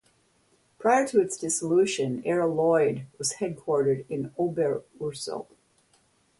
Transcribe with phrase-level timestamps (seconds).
[0.79, 5.45] Prior to its dissolution, Aero Lloyd was headquartered in Oberursel.